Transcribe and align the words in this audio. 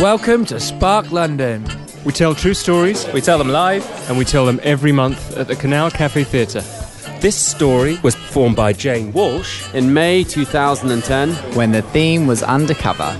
Welcome 0.00 0.46
to 0.46 0.58
Spark 0.58 1.12
London. 1.12 1.66
We 2.04 2.12
tell 2.12 2.34
true 2.34 2.54
stories, 2.54 3.06
We 3.12 3.20
tell 3.20 3.36
them 3.36 3.48
live. 3.50 3.84
and 4.08 4.16
we 4.16 4.24
tell 4.24 4.46
them 4.46 4.58
every 4.62 4.92
month 4.92 5.36
at 5.36 5.46
the 5.46 5.54
Canal 5.56 5.90
Cafe 5.90 6.24
Theatre. 6.24 6.62
This 7.20 7.36
story 7.36 7.98
was 8.02 8.16
performed 8.16 8.56
by 8.56 8.72
Jane 8.72 9.12
Walsh 9.12 9.62
in 9.74 9.92
May 9.92 10.24
2010. 10.24 11.34
when 11.54 11.72
the 11.72 11.82
theme 11.82 12.26
was 12.26 12.42
undercover. 12.42 13.14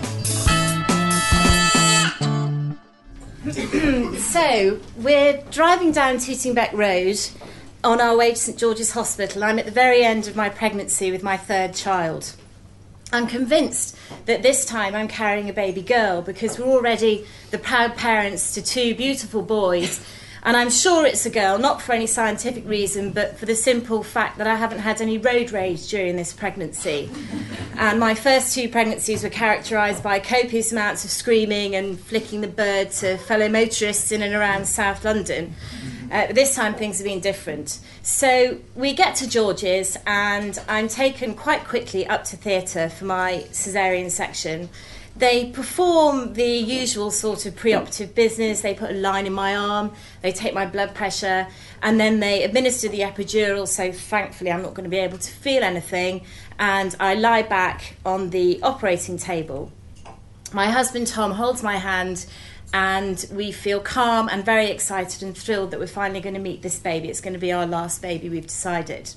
So, 4.31 4.79
we're 4.97 5.43
driving 5.51 5.93
down 5.93 6.19
Tooting 6.19 6.55
Bec 6.55 6.73
Road 6.73 7.19
on 7.83 8.01
our 8.01 8.17
way 8.17 8.31
to 8.31 8.37
St 8.37 8.57
George's 8.57 8.93
Hospital. 8.93 9.43
I'm 9.43 9.59
at 9.59 9.65
the 9.65 9.71
very 9.73 10.03
end 10.05 10.29
of 10.29 10.37
my 10.37 10.49
pregnancy 10.49 11.11
with 11.11 11.23
my 11.23 11.37
third 11.37 11.75
child. 11.75 12.33
I'm 13.13 13.27
convinced 13.27 13.97
that 14.27 14.43
this 14.43 14.65
time 14.65 14.95
I'm 14.95 15.09
carrying 15.09 15.49
a 15.49 15.53
baby 15.53 15.83
girl 15.83 16.23
because 16.23 16.59
we're 16.59 16.67
already 16.67 17.27
the 17.51 17.59
proud 17.59 17.97
parents 17.97 18.55
to 18.55 18.63
two 18.63 18.95
beautiful 18.95 19.43
boys. 19.43 20.05
And 20.43 20.57
I'm 20.57 20.71
sure 20.71 21.05
it's 21.05 21.27
a 21.27 21.31
girl, 21.31 21.59
not 21.59 21.83
for 21.83 21.93
any 21.93 22.07
scientific 22.07 22.67
reason, 22.67 23.11
but 23.11 23.37
for 23.37 23.45
the 23.45 23.55
simple 23.55 24.03
fact 24.03 24.39
that 24.39 24.47
I 24.47 24.55
haven't 24.55 24.79
had 24.79 25.03
any 25.03 25.19
road 25.19 25.51
rage 25.51 25.89
during 25.89 26.17
this 26.17 26.33
pregnancy. 26.33 27.11
And 27.77 28.01
my 28.01 28.15
first 28.15 28.55
two 28.55 28.69
pregnancies 28.69 29.23
were 29.23 29.29
characterised 29.29 30.03
by 30.03 30.19
copious 30.19 30.73
amounts 30.73 31.05
of 31.05 31.11
screaming 31.11 31.75
and 31.75 32.01
flicking 32.01 32.41
the 32.41 32.49
bird 32.49 32.91
to 32.93 33.19
fellow 33.19 33.49
motorists 33.51 34.13
in 34.13 34.23
and 34.23 34.35
around 34.35 34.67
South 34.67 35.05
London. 35.05 35.55
Uh, 36.11 36.27
this 36.33 36.55
time 36.55 36.75
things 36.75 36.99
have 36.99 37.07
been 37.07 37.21
different. 37.21 37.79
So 38.03 38.59
we 38.75 38.95
get 38.95 39.15
to 39.17 39.29
George's, 39.29 39.97
and 40.07 40.59
I'm 40.69 40.89
taken 40.89 41.35
quite 41.35 41.65
quickly 41.65 42.07
up 42.07 42.25
to 42.25 42.37
theatre 42.37 42.89
for 42.89 43.05
my 43.05 43.45
caesarean 43.49 44.11
section. 44.11 44.69
They 45.17 45.51
perform 45.51 46.35
the 46.35 46.47
usual 46.47 47.11
sort 47.11 47.45
of 47.45 47.55
preoperative 47.55 48.15
business. 48.15 48.63
They 48.63 48.75
put 48.75 48.91
a 48.91 48.95
line 48.95 49.27
in 49.27 49.33
my 49.33 49.55
arm, 49.55 49.93
they 50.23 50.33
take 50.33 50.55
my 50.55 50.67
blood 50.67 50.95
pressure, 50.95 51.47
and 51.83 52.01
then 52.01 52.21
they 52.21 52.43
administer 52.43 52.89
the 52.89 53.01
epidural. 53.01 53.69
So 53.69 53.93
thankfully, 53.93 54.51
I'm 54.51 54.63
not 54.63 54.75
going 54.75 54.85
to 54.85 54.91
be 54.91 54.99
able 54.99 55.19
to 55.19 55.31
feel 55.31 55.63
anything, 55.63 56.23
and 56.59 56.97
I 56.99 57.15
lie 57.15 57.43
back 57.43 57.97
on 58.05 58.31
the 58.31 58.61
operating 58.63 59.17
table. 59.17 59.71
My 60.53 60.67
husband 60.67 61.07
Tom 61.07 61.33
holds 61.33 61.63
my 61.63 61.77
hand, 61.77 62.27
and 62.73 63.27
we 63.33 63.53
feel 63.53 63.81
calm 63.81 64.29
and 64.29 64.45
very 64.45 64.71
excited 64.71 65.23
and 65.23 65.37
thrilled 65.37 65.71
that 65.71 65.81
we're 65.81 65.87
finally 65.87 66.21
going 66.21 66.35
to 66.35 66.41
meet 66.41 66.63
this 66.63 66.79
baby. 66.79 67.09
It's 67.09 67.21
going 67.21 67.35
to 67.35 67.41
be 67.41 67.53
our 67.53 67.67
last 67.67 68.01
baby, 68.01 68.29
we've 68.29 68.47
decided. 68.47 69.15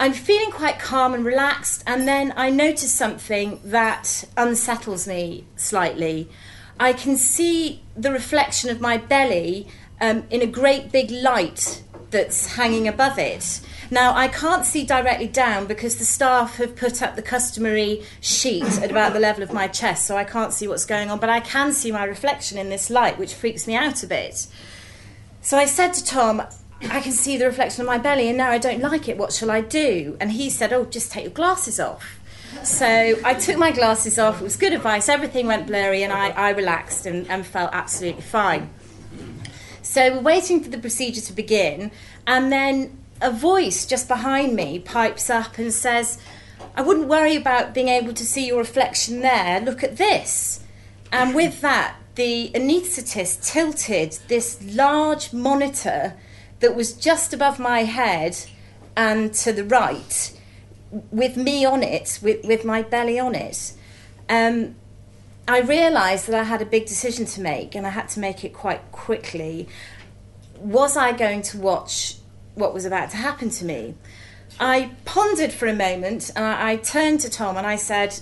I'm 0.00 0.12
feeling 0.12 0.50
quite 0.50 0.78
calm 0.78 1.12
and 1.12 1.24
relaxed, 1.24 1.82
and 1.86 2.06
then 2.06 2.32
I 2.36 2.50
notice 2.50 2.92
something 2.92 3.60
that 3.64 4.24
unsettles 4.36 5.08
me 5.08 5.44
slightly. 5.56 6.30
I 6.78 6.92
can 6.92 7.16
see 7.16 7.82
the 7.96 8.12
reflection 8.12 8.70
of 8.70 8.80
my 8.80 8.96
belly 8.96 9.66
um, 10.00 10.24
in 10.30 10.40
a 10.40 10.46
great 10.46 10.92
big 10.92 11.10
light 11.10 11.82
that's 12.10 12.54
hanging 12.54 12.88
above 12.88 13.18
it. 13.18 13.60
Now, 13.90 14.14
I 14.14 14.28
can't 14.28 14.66
see 14.66 14.84
directly 14.84 15.28
down 15.28 15.66
because 15.66 15.96
the 15.96 16.04
staff 16.04 16.56
have 16.56 16.76
put 16.76 17.02
up 17.02 17.16
the 17.16 17.22
customary 17.22 18.02
sheet 18.20 18.80
at 18.82 18.90
about 18.90 19.14
the 19.14 19.20
level 19.20 19.42
of 19.42 19.52
my 19.52 19.66
chest, 19.66 20.06
so 20.06 20.16
I 20.16 20.24
can't 20.24 20.52
see 20.52 20.68
what's 20.68 20.84
going 20.84 21.10
on, 21.10 21.18
but 21.18 21.30
I 21.30 21.40
can 21.40 21.72
see 21.72 21.90
my 21.90 22.04
reflection 22.04 22.58
in 22.58 22.68
this 22.68 22.90
light, 22.90 23.18
which 23.18 23.34
freaks 23.34 23.66
me 23.66 23.74
out 23.74 24.02
a 24.02 24.06
bit. 24.06 24.46
So 25.40 25.56
I 25.56 25.64
said 25.64 25.94
to 25.94 26.04
Tom, 26.04 26.42
I 26.82 27.00
can 27.00 27.12
see 27.12 27.36
the 27.36 27.46
reflection 27.46 27.80
of 27.82 27.86
my 27.86 27.98
belly, 27.98 28.28
and 28.28 28.36
now 28.36 28.50
I 28.50 28.58
don't 28.58 28.80
like 28.80 29.08
it. 29.08 29.16
What 29.16 29.32
shall 29.32 29.50
I 29.50 29.62
do? 29.62 30.16
And 30.20 30.32
he 30.32 30.50
said, 30.50 30.72
Oh, 30.72 30.84
just 30.84 31.10
take 31.10 31.24
your 31.24 31.32
glasses 31.32 31.80
off. 31.80 32.20
So 32.62 32.86
I 32.86 33.34
took 33.34 33.56
my 33.56 33.70
glasses 33.70 34.18
off. 34.18 34.40
It 34.40 34.44
was 34.44 34.56
good 34.56 34.72
advice. 34.72 35.08
Everything 35.08 35.46
went 35.46 35.66
blurry, 35.66 36.02
and 36.02 36.12
I, 36.12 36.28
I 36.30 36.50
relaxed 36.50 37.06
and, 37.06 37.28
and 37.28 37.46
felt 37.46 37.70
absolutely 37.72 38.22
fine. 38.22 38.70
So 39.88 40.12
we're 40.12 40.20
waiting 40.20 40.62
for 40.62 40.68
the 40.68 40.76
procedure 40.76 41.22
to 41.22 41.32
begin, 41.32 41.90
and 42.26 42.52
then 42.52 42.98
a 43.22 43.30
voice 43.30 43.86
just 43.86 44.06
behind 44.06 44.54
me 44.54 44.80
pipes 44.80 45.30
up 45.30 45.56
and 45.56 45.72
says, 45.72 46.18
I 46.76 46.82
wouldn't 46.82 47.08
worry 47.08 47.36
about 47.36 47.72
being 47.72 47.88
able 47.88 48.12
to 48.12 48.26
see 48.26 48.46
your 48.48 48.58
reflection 48.58 49.20
there. 49.20 49.62
Look 49.62 49.82
at 49.82 49.96
this. 49.96 50.60
And 51.10 51.34
with 51.34 51.60
that, 51.62 51.96
the 52.16 52.50
anaesthetist 52.54 53.50
tilted 53.50 54.18
this 54.28 54.62
large 54.62 55.32
monitor 55.32 56.18
that 56.60 56.76
was 56.76 56.92
just 56.92 57.32
above 57.32 57.58
my 57.58 57.84
head 57.84 58.36
and 58.94 59.32
to 59.32 59.54
the 59.54 59.64
right 59.64 60.38
with 61.10 61.38
me 61.38 61.64
on 61.64 61.82
it, 61.82 62.18
with, 62.22 62.44
with 62.44 62.62
my 62.62 62.82
belly 62.82 63.18
on 63.18 63.34
it. 63.34 63.72
Um, 64.28 64.76
I 65.48 65.60
realised 65.60 66.26
that 66.26 66.34
I 66.38 66.42
had 66.44 66.60
a 66.60 66.66
big 66.66 66.84
decision 66.84 67.24
to 67.24 67.40
make 67.40 67.74
and 67.74 67.86
I 67.86 67.90
had 67.90 68.10
to 68.10 68.20
make 68.20 68.44
it 68.44 68.52
quite 68.52 68.92
quickly. 68.92 69.66
Was 70.58 70.94
I 70.94 71.12
going 71.12 71.40
to 71.42 71.58
watch 71.58 72.16
what 72.54 72.74
was 72.74 72.84
about 72.84 73.10
to 73.10 73.16
happen 73.16 73.48
to 73.50 73.64
me? 73.64 73.94
I 74.60 74.90
pondered 75.06 75.52
for 75.52 75.66
a 75.66 75.72
moment 75.72 76.30
and 76.36 76.44
I, 76.44 76.72
I 76.72 76.76
turned 76.76 77.20
to 77.20 77.30
Tom 77.30 77.56
and 77.56 77.66
I 77.66 77.76
said, 77.76 78.20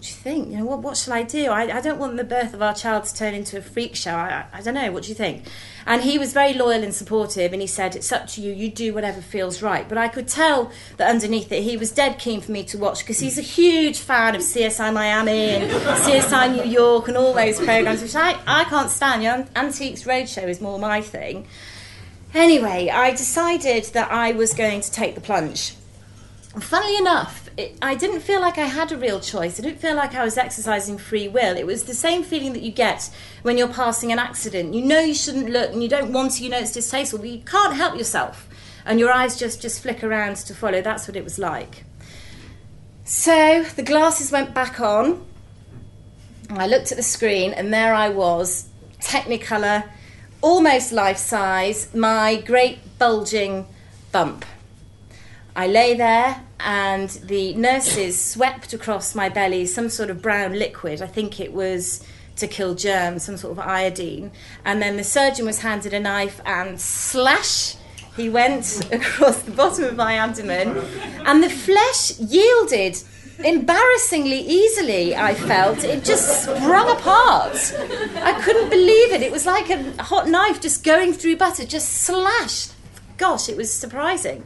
What 0.00 0.06
do 0.06 0.12
you 0.12 0.16
think? 0.16 0.50
You 0.50 0.56
know, 0.56 0.64
what, 0.64 0.78
what 0.78 0.96
shall 0.96 1.12
I 1.12 1.22
do? 1.22 1.50
I, 1.50 1.76
I 1.76 1.80
don't 1.82 1.98
want 1.98 2.16
the 2.16 2.24
birth 2.24 2.54
of 2.54 2.62
our 2.62 2.72
child 2.72 3.04
to 3.04 3.14
turn 3.14 3.34
into 3.34 3.58
a 3.58 3.60
freak 3.60 3.94
show. 3.94 4.14
I, 4.14 4.46
I, 4.50 4.58
I 4.60 4.62
don't 4.62 4.72
know. 4.72 4.90
What 4.90 5.02
do 5.02 5.10
you 5.10 5.14
think? 5.14 5.44
And 5.84 6.00
he 6.00 6.18
was 6.18 6.32
very 6.32 6.54
loyal 6.54 6.82
and 6.82 6.94
supportive 6.94 7.52
and 7.52 7.60
he 7.60 7.68
said, 7.68 7.94
It's 7.94 8.10
up 8.10 8.26
to 8.28 8.40
you. 8.40 8.50
You 8.50 8.70
do 8.70 8.94
whatever 8.94 9.20
feels 9.20 9.60
right. 9.60 9.86
But 9.86 9.98
I 9.98 10.08
could 10.08 10.26
tell 10.26 10.72
that 10.96 11.10
underneath 11.10 11.52
it, 11.52 11.64
he 11.64 11.76
was 11.76 11.92
dead 11.92 12.18
keen 12.18 12.40
for 12.40 12.50
me 12.50 12.64
to 12.64 12.78
watch 12.78 13.00
because 13.00 13.18
he's 13.18 13.36
a 13.36 13.42
huge 13.42 13.98
fan 13.98 14.34
of 14.34 14.40
CSI 14.40 14.90
Miami 14.90 15.50
and 15.50 15.70
CSI 15.70 16.64
New 16.64 16.70
York 16.70 17.08
and 17.08 17.18
all 17.18 17.34
those 17.34 17.58
programs, 17.58 18.00
which 18.00 18.16
I, 18.16 18.40
I 18.46 18.64
can't 18.64 18.88
stand. 18.88 19.22
You 19.22 19.28
know, 19.28 19.46
Antiques 19.54 20.04
Roadshow 20.04 20.48
is 20.48 20.62
more 20.62 20.78
my 20.78 21.02
thing. 21.02 21.46
Anyway, 22.32 22.88
I 22.88 23.10
decided 23.10 23.84
that 23.92 24.10
I 24.10 24.32
was 24.32 24.54
going 24.54 24.80
to 24.80 24.90
take 24.90 25.14
the 25.14 25.20
plunge. 25.20 25.74
Funnily 26.58 26.96
enough, 26.96 27.48
it, 27.56 27.78
I 27.80 27.94
didn't 27.94 28.20
feel 28.20 28.40
like 28.40 28.58
I 28.58 28.66
had 28.66 28.90
a 28.90 28.96
real 28.96 29.20
choice. 29.20 29.60
I 29.60 29.62
didn't 29.62 29.78
feel 29.78 29.94
like 29.94 30.16
I 30.16 30.24
was 30.24 30.36
exercising 30.36 30.98
free 30.98 31.28
will. 31.28 31.56
It 31.56 31.64
was 31.64 31.84
the 31.84 31.94
same 31.94 32.24
feeling 32.24 32.54
that 32.54 32.62
you 32.62 32.72
get 32.72 33.08
when 33.42 33.56
you're 33.56 33.68
passing 33.68 34.10
an 34.10 34.18
accident. 34.18 34.74
You 34.74 34.82
know 34.82 34.98
you 34.98 35.14
shouldn't 35.14 35.48
look 35.48 35.70
and 35.72 35.80
you 35.80 35.88
don't 35.88 36.12
want 36.12 36.32
to, 36.32 36.42
you 36.42 36.50
know 36.50 36.58
it's 36.58 36.72
distasteful, 36.72 37.20
but 37.20 37.28
you 37.28 37.38
can't 37.38 37.74
help 37.74 37.96
yourself. 37.96 38.48
And 38.84 38.98
your 38.98 39.12
eyes 39.12 39.38
just, 39.38 39.62
just 39.62 39.80
flick 39.80 40.02
around 40.02 40.36
to 40.36 40.54
follow. 40.54 40.82
That's 40.82 41.06
what 41.06 41.16
it 41.16 41.22
was 41.22 41.38
like. 41.38 41.84
So 43.04 43.62
the 43.76 43.82
glasses 43.82 44.32
went 44.32 44.52
back 44.52 44.80
on. 44.80 45.24
I 46.50 46.66
looked 46.66 46.90
at 46.90 46.96
the 46.96 47.04
screen 47.04 47.52
and 47.52 47.72
there 47.72 47.94
I 47.94 48.08
was, 48.08 48.68
Technicolor, 49.00 49.88
almost 50.40 50.90
life 50.90 51.18
size, 51.18 51.94
my 51.94 52.36
great 52.36 52.98
bulging 52.98 53.66
bump. 54.10 54.44
I 55.56 55.66
lay 55.66 55.94
there 55.94 56.42
and 56.60 57.08
the 57.08 57.54
nurses 57.54 58.20
swept 58.20 58.72
across 58.72 59.14
my 59.14 59.28
belly 59.28 59.66
some 59.66 59.88
sort 59.88 60.10
of 60.10 60.22
brown 60.22 60.58
liquid. 60.58 61.02
I 61.02 61.06
think 61.06 61.40
it 61.40 61.52
was 61.52 62.04
to 62.36 62.46
kill 62.46 62.74
germs, 62.74 63.24
some 63.24 63.36
sort 63.36 63.52
of 63.52 63.58
iodine. 63.58 64.30
And 64.64 64.82
then 64.82 64.96
the 64.96 65.04
surgeon 65.04 65.46
was 65.46 65.60
handed 65.60 65.94
a 65.94 66.00
knife 66.00 66.40
and 66.44 66.80
slash, 66.80 67.76
he 68.16 68.28
went 68.28 68.86
across 68.92 69.42
the 69.42 69.52
bottom 69.52 69.84
of 69.84 69.96
my 69.96 70.14
abdomen, 70.14 70.76
and 71.26 71.42
the 71.42 71.50
flesh 71.50 72.18
yielded 72.18 72.96
embarrassingly 73.44 74.40
easily, 74.40 75.16
I 75.16 75.34
felt. 75.34 75.82
It 75.84 76.04
just 76.04 76.42
sprung 76.42 76.90
apart. 76.90 77.74
I 78.22 78.40
couldn't 78.42 78.68
believe 78.68 79.12
it. 79.12 79.22
It 79.22 79.32
was 79.32 79.46
like 79.46 79.70
a 79.70 80.02
hot 80.02 80.28
knife 80.28 80.60
just 80.60 80.84
going 80.84 81.12
through 81.14 81.36
butter, 81.36 81.64
just 81.64 81.88
slashed. 81.88 82.72
Gosh, 83.20 83.50
it 83.50 83.56
was 83.58 83.70
surprising. 83.70 84.44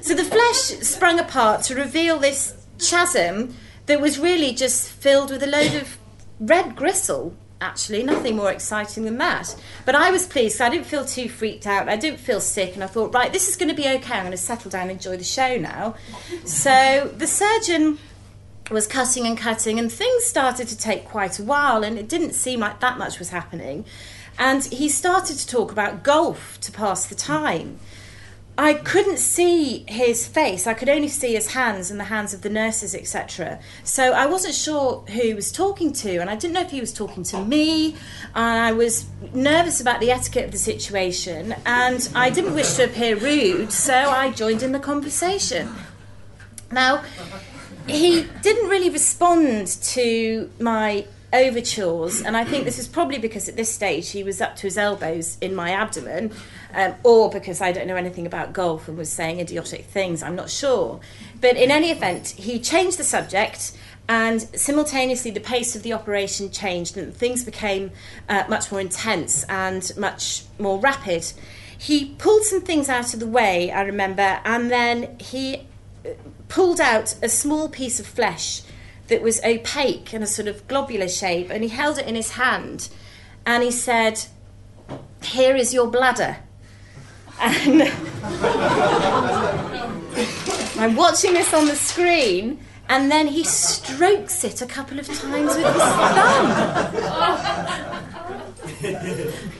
So 0.00 0.14
the 0.14 0.24
flesh 0.24 0.80
sprung 0.80 1.20
apart 1.20 1.62
to 1.64 1.74
reveal 1.74 2.18
this 2.18 2.54
chasm 2.78 3.54
that 3.84 4.00
was 4.00 4.18
really 4.18 4.54
just 4.54 4.88
filled 4.88 5.30
with 5.30 5.42
a 5.42 5.46
load 5.46 5.74
of 5.74 5.98
red 6.40 6.74
gristle 6.74 7.36
actually, 7.60 8.02
nothing 8.02 8.36
more 8.36 8.50
exciting 8.50 9.04
than 9.04 9.18
that. 9.18 9.54
But 9.84 9.94
I 9.94 10.10
was 10.10 10.26
pleased, 10.26 10.60
I 10.60 10.70
didn't 10.70 10.86
feel 10.86 11.04
too 11.04 11.28
freaked 11.28 11.66
out, 11.66 11.88
I 11.88 11.96
didn't 11.96 12.20
feel 12.20 12.40
sick, 12.40 12.74
and 12.74 12.82
I 12.82 12.86
thought, 12.86 13.14
right, 13.14 13.32
this 13.32 13.48
is 13.48 13.56
going 13.56 13.68
to 13.68 13.74
be 13.74 13.88
okay, 13.88 14.14
I'm 14.14 14.24
going 14.24 14.30
to 14.32 14.36
settle 14.36 14.70
down 14.70 14.82
and 14.82 14.92
enjoy 14.92 15.16
the 15.16 15.24
show 15.24 15.56
now. 15.56 15.94
So 16.44 17.10
the 17.16 17.26
surgeon 17.26 17.98
was 18.70 18.86
cutting 18.86 19.26
and 19.26 19.36
cutting, 19.36 19.78
and 19.78 19.90
things 19.90 20.24
started 20.24 20.68
to 20.68 20.76
take 20.76 21.04
quite 21.04 21.38
a 21.38 21.42
while, 21.42 21.84
and 21.84 21.98
it 21.98 22.08
didn't 22.08 22.32
seem 22.32 22.60
like 22.60 22.80
that 22.80 22.98
much 22.98 23.18
was 23.18 23.30
happening. 23.30 23.84
And 24.38 24.64
he 24.64 24.88
started 24.88 25.36
to 25.38 25.46
talk 25.46 25.72
about 25.72 26.02
golf 26.02 26.60
to 26.62 26.72
pass 26.72 27.06
the 27.06 27.14
time. 27.14 27.78
I 28.56 28.74
couldn't 28.74 29.18
see 29.18 29.84
his 29.88 30.28
face. 30.28 30.68
I 30.68 30.74
could 30.74 30.88
only 30.88 31.08
see 31.08 31.34
his 31.34 31.54
hands 31.54 31.90
and 31.90 31.98
the 31.98 32.04
hands 32.04 32.32
of 32.32 32.42
the 32.42 32.48
nurses, 32.48 32.94
etc. 32.94 33.58
So 33.82 34.12
I 34.12 34.26
wasn't 34.26 34.54
sure 34.54 35.04
who 35.08 35.20
he 35.20 35.34
was 35.34 35.50
talking 35.50 35.92
to, 35.94 36.18
and 36.18 36.30
I 36.30 36.36
didn't 36.36 36.54
know 36.54 36.60
if 36.60 36.70
he 36.70 36.80
was 36.80 36.92
talking 36.92 37.24
to 37.24 37.44
me. 37.44 37.96
And 38.34 38.60
I 38.60 38.70
was 38.70 39.06
nervous 39.32 39.80
about 39.80 39.98
the 39.98 40.12
etiquette 40.12 40.44
of 40.44 40.52
the 40.52 40.58
situation, 40.58 41.56
and 41.66 42.08
I 42.14 42.30
didn't 42.30 42.54
wish 42.54 42.74
to 42.74 42.84
appear 42.84 43.16
rude, 43.16 43.72
so 43.72 43.94
I 43.94 44.30
joined 44.30 44.62
in 44.62 44.70
the 44.70 44.78
conversation. 44.78 45.74
Now, 46.70 47.02
he 47.88 48.22
didn't 48.42 48.68
really 48.68 48.90
respond 48.90 49.66
to 49.66 50.50
my 50.60 51.06
overtures, 51.34 52.22
and 52.22 52.36
I 52.36 52.44
think 52.44 52.64
this 52.64 52.78
is 52.78 52.86
probably 52.86 53.18
because 53.18 53.48
at 53.48 53.56
this 53.56 53.68
stage 53.68 54.10
he 54.10 54.22
was 54.22 54.40
up 54.40 54.54
to 54.56 54.62
his 54.62 54.78
elbows 54.78 55.36
in 55.40 55.54
my 55.54 55.70
abdomen, 55.70 56.32
um, 56.72 56.94
or 57.02 57.28
because 57.28 57.60
I 57.60 57.72
don't 57.72 57.88
know 57.88 57.96
anything 57.96 58.26
about 58.26 58.52
golf 58.52 58.88
and 58.88 58.96
was 58.96 59.10
saying 59.10 59.40
idiotic 59.40 59.84
things, 59.84 60.22
I'm 60.22 60.36
not 60.36 60.48
sure. 60.48 61.00
But 61.40 61.56
in 61.56 61.70
any 61.70 61.90
event, 61.90 62.28
he 62.28 62.60
changed 62.60 62.98
the 62.98 63.04
subject. 63.04 63.76
And 64.06 64.42
simultaneously, 64.42 65.30
the 65.30 65.40
pace 65.40 65.74
of 65.74 65.82
the 65.82 65.94
operation 65.94 66.50
changed, 66.50 66.96
and 66.96 67.14
things 67.14 67.42
became 67.42 67.90
uh, 68.28 68.44
much 68.48 68.70
more 68.70 68.80
intense 68.80 69.44
and 69.44 69.90
much 69.96 70.44
more 70.58 70.78
rapid. 70.78 71.32
He 71.76 72.14
pulled 72.18 72.44
some 72.44 72.60
things 72.60 72.88
out 72.88 73.14
of 73.14 73.20
the 73.20 73.26
way, 73.26 73.72
I 73.72 73.80
remember, 73.82 74.40
and 74.44 74.70
then 74.70 75.16
he 75.18 75.66
uh, 76.04 76.10
pulled 76.48 76.80
out 76.80 77.16
a 77.22 77.28
small 77.28 77.68
piece 77.68 77.98
of 77.98 78.06
flesh 78.06 78.62
that 79.08 79.22
was 79.22 79.42
opaque 79.44 80.12
and 80.12 80.24
a 80.24 80.26
sort 80.26 80.48
of 80.48 80.66
globular 80.68 81.08
shape, 81.08 81.50
and 81.50 81.62
he 81.62 81.68
held 81.68 81.98
it 81.98 82.06
in 82.06 82.14
his 82.14 82.32
hand 82.32 82.88
and 83.46 83.62
he 83.62 83.70
said, 83.70 84.24
Here 85.22 85.54
is 85.56 85.72
your 85.74 85.86
bladder. 85.86 86.38
And 87.40 87.82
I'm 90.78 90.96
watching 90.96 91.34
this 91.34 91.52
on 91.52 91.66
the 91.66 91.76
screen, 91.76 92.60
and 92.88 93.10
then 93.10 93.26
he 93.26 93.44
strokes 93.44 94.44
it 94.44 94.62
a 94.62 94.66
couple 94.66 94.98
of 94.98 95.06
times 95.06 95.56
with 95.56 95.66
his 95.66 95.82
thumb. 95.82 96.50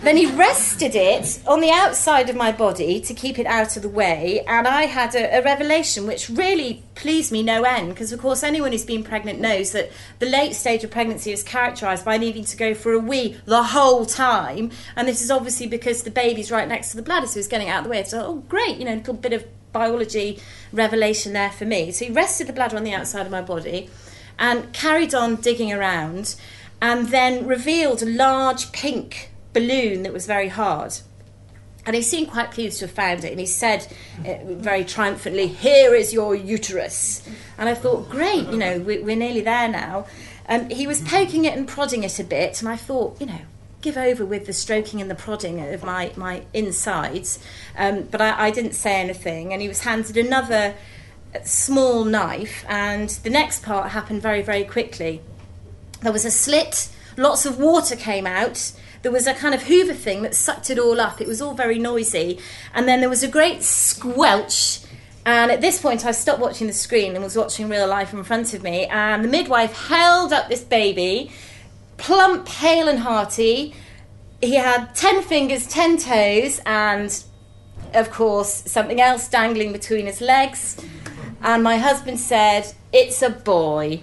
Then 0.04 0.16
he 0.16 0.26
rested 0.26 0.94
it 0.94 1.40
on 1.46 1.60
the 1.60 1.70
outside 1.70 2.28
of 2.28 2.36
my 2.36 2.52
body 2.52 3.00
to 3.00 3.14
keep 3.14 3.38
it 3.38 3.46
out 3.46 3.76
of 3.76 3.82
the 3.82 3.88
way, 3.88 4.44
and 4.46 4.66
I 4.66 4.82
had 4.82 5.14
a, 5.14 5.38
a 5.38 5.42
revelation 5.42 6.06
which 6.06 6.28
really 6.28 6.82
pleased 6.94 7.32
me 7.32 7.42
no 7.42 7.62
end 7.62 7.90
because, 7.90 8.12
of 8.12 8.20
course, 8.20 8.42
anyone 8.42 8.72
who's 8.72 8.84
been 8.84 9.04
pregnant 9.04 9.40
knows 9.40 9.72
that 9.72 9.90
the 10.18 10.26
late 10.26 10.54
stage 10.54 10.84
of 10.84 10.90
pregnancy 10.90 11.32
is 11.32 11.42
characterised 11.42 12.04
by 12.04 12.18
needing 12.18 12.44
to 12.44 12.56
go 12.56 12.74
for 12.74 12.92
a 12.92 12.98
wee 12.98 13.36
the 13.46 13.62
whole 13.62 14.04
time, 14.06 14.70
and 14.96 15.06
this 15.06 15.22
is 15.22 15.30
obviously 15.30 15.66
because 15.66 16.02
the 16.02 16.10
baby's 16.10 16.50
right 16.50 16.68
next 16.68 16.90
to 16.90 16.96
the 16.96 17.02
bladder, 17.02 17.26
so 17.26 17.34
he's 17.34 17.48
getting 17.48 17.68
out 17.68 17.78
of 17.78 17.84
the 17.84 17.90
way. 17.90 18.04
So, 18.04 18.24
oh, 18.24 18.34
great, 18.48 18.78
you 18.78 18.84
know, 18.84 18.94
a 18.94 18.96
little 18.96 19.14
bit 19.14 19.32
of 19.32 19.44
biology 19.72 20.40
revelation 20.72 21.34
there 21.34 21.50
for 21.50 21.66
me. 21.66 21.90
So 21.90 22.06
he 22.06 22.10
rested 22.10 22.46
the 22.46 22.52
bladder 22.54 22.76
on 22.76 22.84
the 22.84 22.94
outside 22.94 23.26
of 23.26 23.32
my 23.32 23.42
body 23.42 23.90
and 24.38 24.72
carried 24.72 25.14
on 25.14 25.36
digging 25.36 25.72
around 25.72 26.36
and 26.80 27.08
then 27.08 27.46
revealed 27.46 28.02
a 28.02 28.06
large 28.06 28.72
pink 28.72 29.30
balloon 29.54 30.02
that 30.02 30.12
was 30.12 30.26
very 30.26 30.48
hard. 30.48 30.98
And 31.86 31.94
he 31.94 32.02
seemed 32.02 32.30
quite 32.30 32.50
pleased 32.50 32.78
to 32.80 32.86
have 32.86 32.94
found 32.94 33.24
it, 33.24 33.30
and 33.30 33.40
he 33.40 33.46
said 33.46 33.86
uh, 34.26 34.36
very 34.44 34.84
triumphantly, 34.84 35.46
Here 35.46 35.94
is 35.94 36.12
your 36.12 36.34
uterus. 36.34 37.26
And 37.58 37.68
I 37.68 37.74
thought, 37.74 38.10
Great, 38.10 38.48
you 38.48 38.56
know, 38.56 38.78
we, 38.78 39.02
are 39.02 39.16
nearly 39.16 39.42
there 39.42 39.68
now. 39.68 40.06
Um, 40.48 40.68
he 40.70 40.86
was 40.86 41.00
poking 41.00 41.44
it 41.44 41.56
and 41.56 41.66
prodding 41.66 42.02
it 42.04 42.18
a 42.18 42.24
bit, 42.24 42.60
and 42.60 42.68
I 42.68 42.76
thought, 42.76 43.20
you 43.20 43.26
know, 43.26 43.40
give 43.80 43.96
over 43.98 44.24
with 44.24 44.46
the 44.46 44.52
stroking 44.54 45.00
and 45.02 45.10
the 45.10 45.14
prodding 45.14 45.60
of 45.60 45.84
my, 45.84 46.10
my 46.16 46.42
insides. 46.54 47.38
Um, 47.76 48.02
but 48.10 48.20
I, 48.20 48.46
I 48.46 48.50
didn't 48.50 48.72
say 48.72 48.98
anything, 48.98 49.52
and 49.52 49.60
he 49.60 49.68
was 49.68 49.80
handed 49.80 50.16
another 50.16 50.74
small 51.42 52.04
knife, 52.04 52.64
and 52.68 53.10
the 53.10 53.30
next 53.30 53.62
part 53.62 53.90
happened 53.90 54.22
very, 54.22 54.42
very 54.42 54.64
quickly. 54.64 55.20
There 56.00 56.12
was 56.12 56.24
a 56.24 56.30
slit, 56.30 56.88
lots 57.16 57.44
of 57.44 57.58
water 57.58 57.96
came 57.96 58.26
out. 58.26 58.72
There 59.04 59.12
was 59.12 59.26
a 59.26 59.34
kind 59.34 59.54
of 59.54 59.64
hoover 59.64 59.92
thing 59.92 60.22
that 60.22 60.34
sucked 60.34 60.70
it 60.70 60.78
all 60.78 60.98
up. 60.98 61.20
It 61.20 61.28
was 61.28 61.42
all 61.42 61.52
very 61.52 61.78
noisy. 61.78 62.38
And 62.72 62.88
then 62.88 63.00
there 63.00 63.10
was 63.10 63.22
a 63.22 63.28
great 63.28 63.62
squelch. 63.62 64.80
And 65.26 65.50
at 65.50 65.60
this 65.60 65.78
point, 65.78 66.06
I 66.06 66.12
stopped 66.12 66.40
watching 66.40 66.68
the 66.68 66.72
screen 66.72 67.14
and 67.14 67.22
was 67.22 67.36
watching 67.36 67.68
real 67.68 67.86
life 67.86 68.14
in 68.14 68.24
front 68.24 68.54
of 68.54 68.62
me. 68.62 68.86
And 68.86 69.22
the 69.22 69.28
midwife 69.28 69.88
held 69.88 70.32
up 70.32 70.48
this 70.48 70.62
baby, 70.62 71.30
plump, 71.98 72.48
hale, 72.48 72.88
and 72.88 73.00
hearty. 73.00 73.74
He 74.40 74.54
had 74.54 74.94
10 74.94 75.20
fingers, 75.20 75.66
10 75.66 75.98
toes, 75.98 76.62
and 76.64 77.22
of 77.92 78.10
course, 78.10 78.64
something 78.64 79.02
else 79.02 79.28
dangling 79.28 79.72
between 79.72 80.06
his 80.06 80.22
legs. 80.22 80.82
And 81.42 81.62
my 81.62 81.76
husband 81.76 82.18
said, 82.18 82.72
It's 82.90 83.20
a 83.20 83.28
boy. 83.28 84.02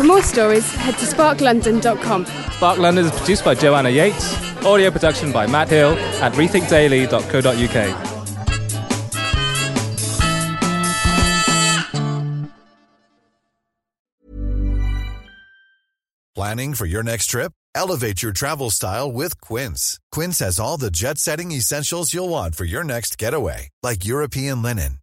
For 0.00 0.06
more 0.06 0.22
stories, 0.22 0.72
head 0.76 0.96
to 0.96 1.04
sparklondon.com. 1.04 2.24
Spark 2.24 2.78
London 2.78 3.04
is 3.04 3.10
produced 3.10 3.44
by 3.44 3.54
Joanna 3.54 3.90
Yates, 3.90 4.34
audio 4.64 4.90
production 4.90 5.30
by 5.30 5.46
Matt 5.46 5.68
Hill 5.68 5.90
at 6.22 6.32
rethinkaudio.co.uk. 6.32 8.16
Planning 16.34 16.72
for 16.72 16.86
your 16.86 17.02
next 17.02 17.26
trip? 17.26 17.52
Elevate 17.74 18.22
your 18.22 18.32
travel 18.32 18.70
style 18.70 19.12
with 19.12 19.38
Quince. 19.42 20.00
Quince 20.10 20.38
has 20.38 20.58
all 20.58 20.78
the 20.78 20.90
jet 20.90 21.18
setting 21.18 21.52
essentials 21.52 22.14
you'll 22.14 22.30
want 22.30 22.54
for 22.54 22.64
your 22.64 22.84
next 22.84 23.18
getaway, 23.18 23.68
like 23.82 24.06
European 24.06 24.62
linen, 24.62 24.99